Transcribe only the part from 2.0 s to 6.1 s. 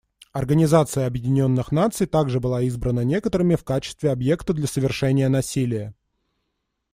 также была избрана некоторыми в качестве объекта для совершения насилия.